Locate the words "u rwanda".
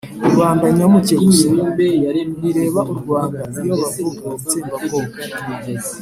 2.91-3.41